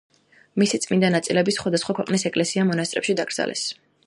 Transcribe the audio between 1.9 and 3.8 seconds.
ქვეყნის ეკლესია-მონასტრებში დაკრძალეს.